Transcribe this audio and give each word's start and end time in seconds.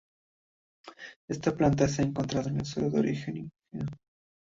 Esta 1.29 1.55
planta 1.55 1.87
se 1.87 2.01
ha 2.01 2.05
encontrado 2.05 2.49
en 2.49 2.65
suelo 2.65 2.89
de 2.89 2.99
origen 3.01 3.35
ígneo. 3.37 3.87